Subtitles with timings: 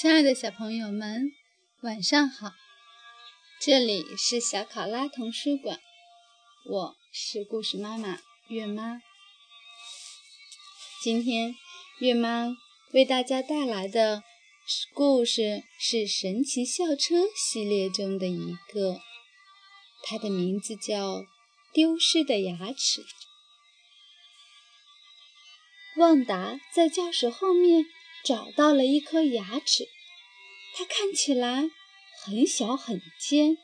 [0.00, 1.30] 亲爱的小朋友们，
[1.82, 2.52] 晚上好！
[3.60, 5.78] 这里是小考拉童书馆，
[6.64, 8.18] 我是故事妈妈
[8.48, 9.02] 月妈。
[11.02, 11.54] 今天
[11.98, 12.56] 月妈
[12.94, 14.22] 为大家带来的
[14.94, 19.02] 故事是《神奇校车》系列中的一个，
[20.02, 21.18] 它的名字叫
[21.74, 23.02] 《丢失的牙齿》。
[25.96, 27.84] 旺达在教室后面。
[28.24, 29.88] 找到了一颗牙齿，
[30.74, 31.70] 它看起来
[32.22, 33.56] 很小很尖。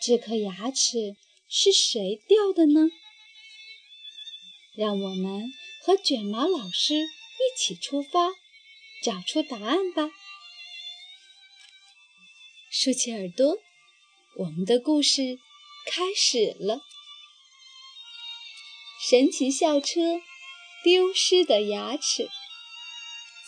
[0.00, 1.16] 这颗牙齿
[1.48, 2.88] 是谁掉的呢？
[4.74, 8.32] 让我们和卷毛老师一起出发，
[9.02, 10.10] 找出答案吧！
[12.70, 13.58] 竖起耳朵，
[14.36, 15.38] 我们的故事
[15.86, 16.80] 开始了。
[19.08, 20.20] 神奇校车
[20.84, 22.28] 丢失的牙齿。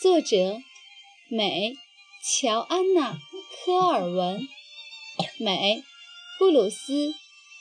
[0.05, 0.59] 作者：
[1.29, 1.73] 美
[2.23, 3.13] 乔安娜·
[3.65, 4.47] 科尔文，
[5.39, 5.83] 美
[6.37, 6.93] 布鲁斯·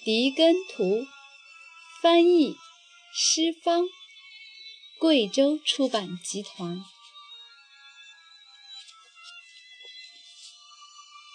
[0.05, 1.07] 迪根图，
[2.03, 2.55] 翻译：
[3.15, 3.87] 施方，
[4.99, 6.85] 贵州出版集团。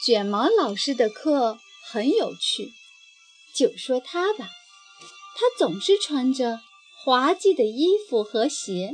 [0.05, 2.69] 卷毛老师的课很有趣，
[3.55, 4.47] 就说他吧，
[5.35, 6.61] 他总是穿着
[7.03, 8.91] 滑稽的衣服和鞋。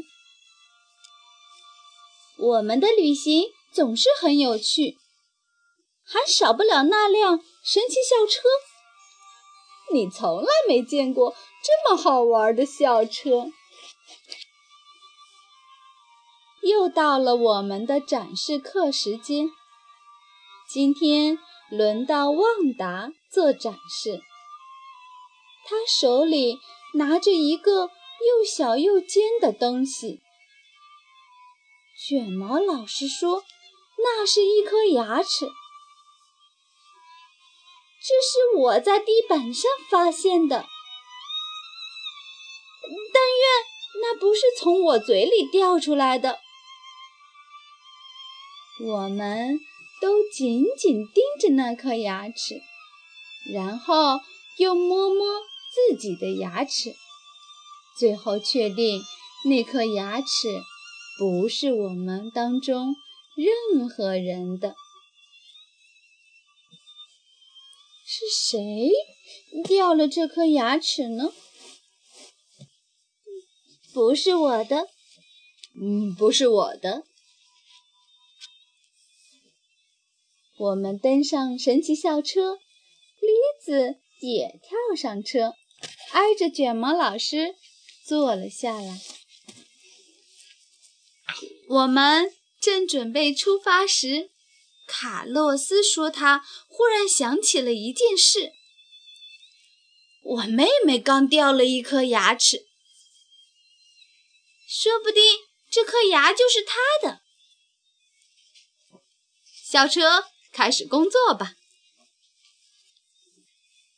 [2.37, 4.97] 我们的旅行总是很有趣，
[6.03, 8.43] 还少不了那辆神奇校车。
[9.93, 13.47] 你从来没见过这么好玩的校车。
[16.61, 19.49] 又到了我们的展示课时间，
[20.67, 21.37] 今天
[21.69, 24.19] 轮到旺达做展示。
[25.67, 26.57] 他手里
[26.95, 30.21] 拿着一个又小又尖的东西。
[32.07, 33.43] 卷毛老师说
[33.97, 35.47] ：“那是一颗牙齿，
[37.99, 40.67] 这是我在地板上发现的。
[43.11, 46.37] 但愿那不是从我嘴里掉出来的。”
[48.85, 49.59] 我们
[49.99, 52.61] 都紧紧盯着那颗牙齿，
[53.51, 54.19] 然后
[54.59, 55.25] 又摸摸
[55.73, 56.93] 自己的牙齿，
[57.97, 59.01] 最后确定
[59.45, 60.61] 那颗牙齿。
[61.17, 62.93] 不是我们当中
[63.35, 64.75] 任何人的，
[68.05, 68.91] 是谁
[69.63, 71.31] 掉了这颗牙齿呢？
[73.93, 74.89] 不是我的，
[75.81, 77.05] 嗯，不是我的。
[80.57, 83.29] 我们登上神奇校车，栗
[83.63, 85.53] 子也跳上车，
[86.11, 87.55] 挨着卷毛老师
[88.05, 88.99] 坐了下来。
[91.67, 94.29] 我们正准备出发时，
[94.87, 98.53] 卡洛斯说：“他忽然想起了一件事。
[100.23, 102.65] 我妹妹刚掉了一颗牙齿，
[104.67, 105.21] 说不定
[105.69, 107.21] 这颗牙就是她的。”
[109.63, 111.55] 校车开始工作吧。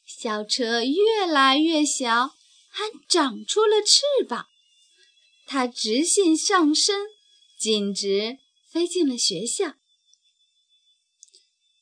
[0.06, 2.36] 校车越来越小，
[2.70, 4.48] 还长出了翅膀，
[5.46, 7.06] 它直线上升。
[7.58, 8.38] 径直
[8.70, 9.76] 飞进了学校。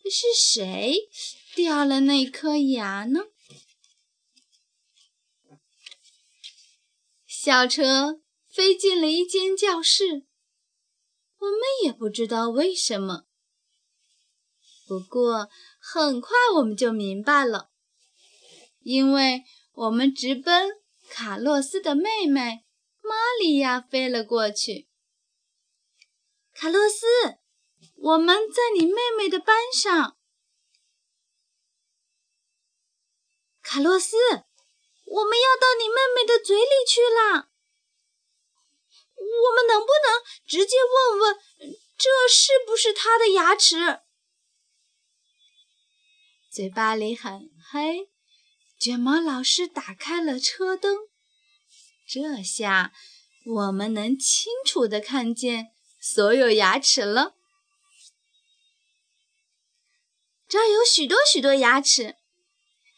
[0.10, 1.10] 是谁
[1.56, 3.22] 掉了那颗牙呢？
[7.28, 10.26] 校车飞进了一间教室，
[11.38, 13.26] 我们也不知道为什么。
[14.88, 15.50] 不过
[15.80, 17.72] 很快我们就明白了，
[18.82, 19.44] 因为
[19.74, 20.70] 我们直奔
[21.10, 22.64] 卡洛斯的妹妹
[23.02, 24.88] 玛利亚飞了过去。
[26.56, 27.06] 卡洛斯，
[27.96, 30.18] 我们在你妹妹的班上。
[33.62, 34.16] 卡洛斯，
[35.04, 37.50] 我们要到你妹妹的嘴里去了。
[39.18, 41.36] 我们能不能直接问问，
[41.98, 44.00] 这是不是她的牙齿？
[46.50, 48.10] 嘴巴里很黑，
[48.80, 51.10] 卷毛老师打开了车灯，
[52.08, 52.94] 这下
[53.46, 55.75] 我们能清楚的看见。
[56.08, 57.34] 所有牙齿了，
[60.48, 62.16] 这儿有许多许多牙齿。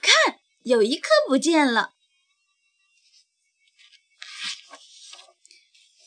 [0.01, 1.93] 看，有一颗不见了。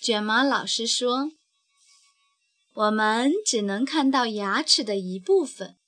[0.03, 1.33] 卷毛老师说
[2.75, 5.79] ：“我们只能看到牙齿的一部分，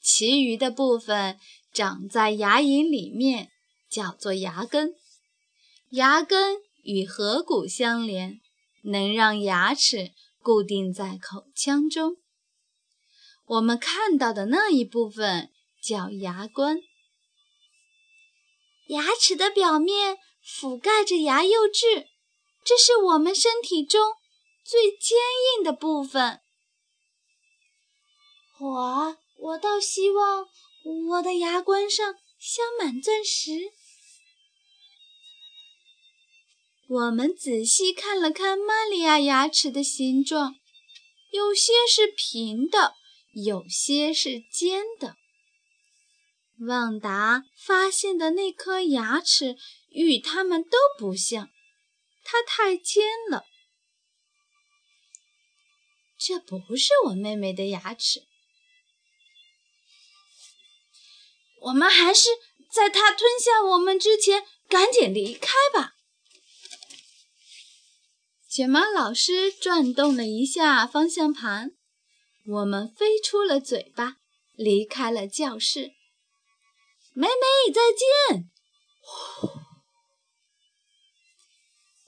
[0.00, 1.38] 其余的部分
[1.72, 3.52] 长在牙龈里面，
[3.88, 4.96] 叫做牙根。
[5.90, 8.40] 牙根与颌骨相连。”
[8.86, 12.16] 能让牙齿固定在口腔中。
[13.44, 15.50] 我们看到的那一部分
[15.82, 16.80] 叫牙冠。
[18.88, 22.08] 牙齿的表面覆盖着牙釉质，
[22.64, 24.14] 这是我们身体中
[24.64, 25.18] 最坚
[25.56, 26.40] 硬的部分。
[28.58, 30.46] 我，我倒希望
[31.10, 33.72] 我的牙冠上镶满钻石。
[36.88, 40.54] 我们仔细看了看玛利亚牙齿的形状，
[41.32, 42.94] 有些是平的，
[43.32, 45.16] 有些是尖的。
[46.60, 49.56] 旺达发现的那颗牙齿
[49.90, 51.50] 与它们都不像，
[52.22, 53.44] 它太尖了。
[56.16, 58.22] 这不是我妹妹的牙齿。
[61.62, 62.28] 我们还是
[62.70, 65.95] 在它吞下我们之前赶紧离开吧。
[68.56, 71.72] 卷毛老师转动了一下方向盘，
[72.46, 74.16] 我们飞出了嘴巴，
[74.54, 75.92] 离开了教室。
[77.12, 77.82] 妹妹，再
[78.32, 78.50] 见！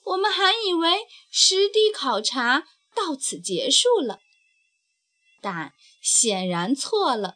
[0.05, 2.65] 我们还以为实地考察
[2.95, 4.19] 到此结束了，
[5.43, 7.35] 但显然错了。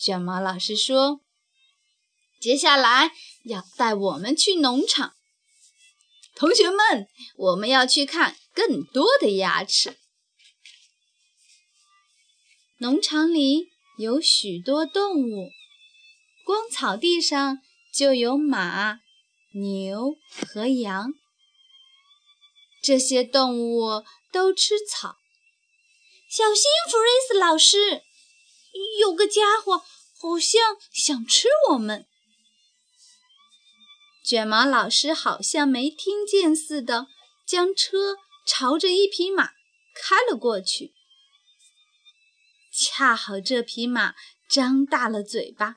[0.00, 1.20] 卷毛老师说
[2.40, 3.12] ：“接下来
[3.44, 5.12] 要带我们去农场。”
[6.34, 9.96] 同学们，我们要去看更多的牙齿。
[12.78, 15.50] 农场里有许多动物，
[16.44, 17.58] 光草地上
[17.92, 18.98] 就有马、
[19.52, 21.14] 牛和羊。
[22.82, 25.16] 这些动物都吃草。
[26.28, 28.02] 小心，弗瑞斯老师，
[28.98, 32.08] 有个家伙好像想吃我们。
[34.24, 37.08] 卷毛老师好像没听见似的，
[37.46, 38.16] 将车
[38.46, 39.50] 朝着一匹马
[39.94, 40.94] 开了过去。
[42.72, 44.14] 恰好这匹马
[44.48, 45.76] 张大了嘴巴，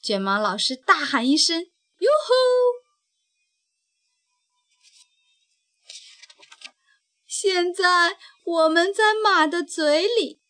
[0.00, 1.60] 卷毛老师大喊一声
[1.98, 2.34] ：“哟吼！”
[7.26, 10.40] 现在我们在马的嘴里，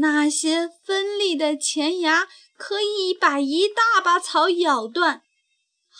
[0.00, 2.28] 那些锋利的前牙
[2.58, 5.22] 可以把一大把草咬断。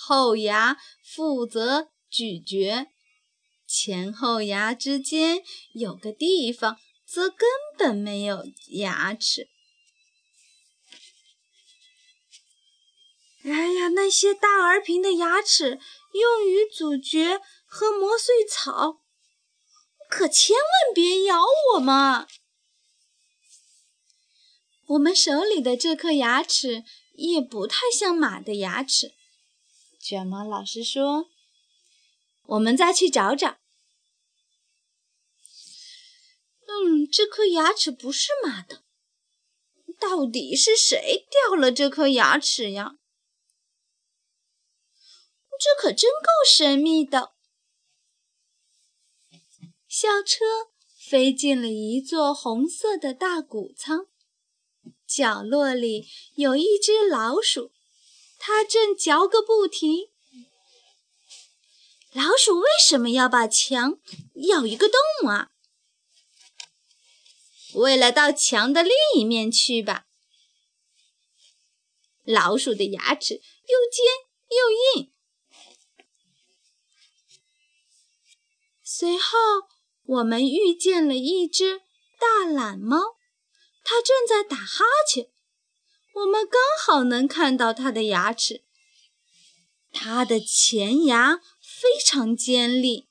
[0.08, 2.86] 后牙负责咀嚼，
[3.66, 5.42] 前后牙之间
[5.72, 9.48] 有个地方则根本没有牙齿。
[13.42, 15.80] 哎呀，那些大而平的牙齿
[16.12, 19.02] 用于咀嚼和磨碎草，
[20.08, 21.42] 可千万别咬
[21.74, 22.28] 我嘛！
[24.86, 29.16] 我们手里的这颗牙齿也不太像马的牙齿。
[30.08, 31.30] 卷毛老师说
[32.46, 33.58] ：“我们再去找找。”
[36.68, 38.84] 嗯，这颗牙齿不是马的，
[39.98, 42.98] 到底是谁掉了这颗牙齿呀？
[45.58, 47.32] 这可真够神秘的。
[49.88, 50.44] 校车
[50.96, 54.06] 飞进了一座红色的大谷仓，
[55.04, 57.72] 角落里有一只老鼠。
[58.48, 60.08] 它正嚼个不停。
[62.12, 63.98] 老鼠为什么要把墙
[64.50, 65.50] 咬一个洞啊？
[67.74, 70.06] 为了到墙的另一面去吧。
[72.24, 73.40] 老鼠的牙齿又
[73.90, 74.04] 尖
[74.56, 75.12] 又硬。
[78.84, 79.36] 随后，
[80.04, 81.80] 我们遇见了一只
[82.20, 83.16] 大懒猫，
[83.82, 85.32] 它正在打哈欠。
[86.16, 88.64] 我们刚好能看到它的牙齿，
[89.92, 93.10] 它的前牙非常尖利。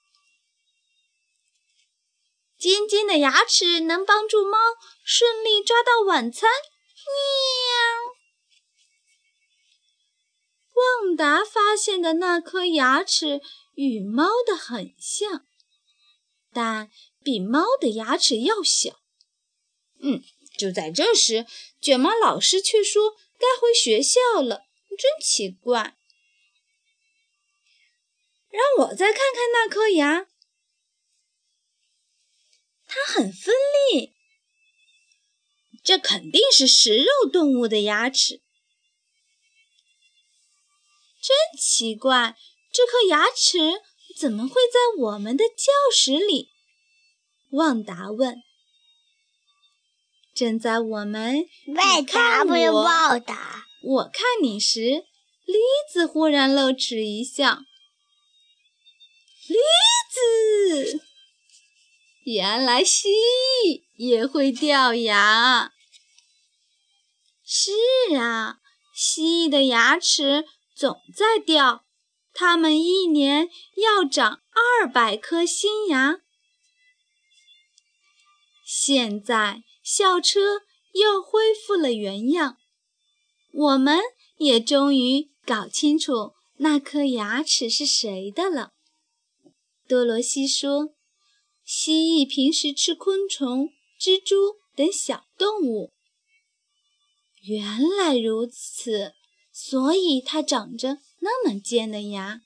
[2.58, 4.58] 尖尖的牙齿能帮助猫
[5.04, 6.50] 顺利抓到晚餐。
[10.74, 11.06] 喵！
[11.06, 13.40] 旺达发现的那颗牙齿
[13.76, 15.46] 与猫的很像，
[16.52, 16.90] 但
[17.24, 19.00] 比猫的牙齿要小。
[20.02, 20.24] 嗯。
[20.58, 21.46] 就在这时，
[21.82, 24.66] 卷毛老师却说该回学校了，
[24.98, 25.98] 真奇怪。
[28.50, 30.28] 让我再看看那颗牙，
[32.88, 33.54] 它很锋
[33.92, 34.14] 利，
[35.84, 38.42] 这肯定是食肉动物的牙齿。
[41.22, 42.38] 真奇怪，
[42.72, 43.82] 这颗牙齿
[44.18, 46.52] 怎么会在我们的教室里？
[47.50, 48.42] 旺达问。
[50.36, 53.66] 正在我们为啥不报答？
[53.82, 55.06] 我看你时，
[55.46, 55.56] 栗
[55.94, 57.60] 子忽然露齿一笑。
[59.48, 59.56] 栗
[60.12, 61.00] 子，
[62.26, 65.72] 原来蜥蜴也会掉牙。
[67.46, 67.72] 是
[68.18, 68.58] 啊，
[68.94, 71.86] 蜥蜴的牙齿总在掉，
[72.34, 74.42] 它们一年要长
[74.82, 76.18] 二百颗新牙。
[78.66, 80.64] 现在校车
[80.94, 82.58] 又恢复了原样，
[83.54, 84.00] 我们
[84.38, 88.72] 也终于搞清楚那颗牙齿是谁的了。
[89.88, 90.96] 多罗西说
[91.64, 93.70] ：“蜥蜴平时吃昆虫、
[94.02, 95.92] 蜘蛛等小动物。
[97.44, 99.14] 原来如此，
[99.54, 102.42] 所以它长着那么尖的牙。”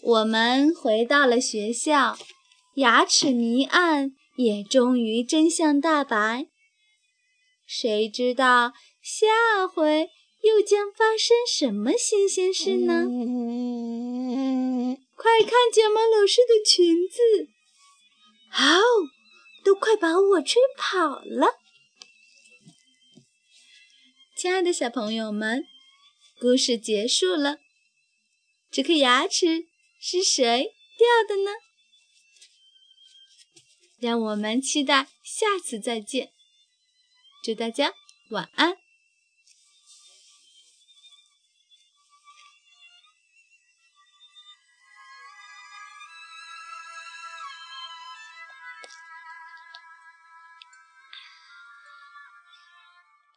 [0.00, 2.16] 我们回到了学校，
[2.76, 6.46] 牙齿谜案也终于真相大白。
[7.66, 10.10] 谁知道下回
[10.42, 13.06] 又将发生什么新鲜事呢？
[15.16, 17.48] 快看卷毛老师的裙子！
[18.52, 18.80] 哦，
[19.64, 21.56] 都快把我吹跑了！
[24.36, 25.64] 亲爱的小朋友们，
[26.38, 27.58] 故事结束了。
[28.70, 29.66] 这颗牙齿
[29.98, 31.50] 是谁掉的呢？
[33.98, 36.30] 让我们期待下次再见。
[37.42, 37.92] 祝大家
[38.30, 38.85] 晚安。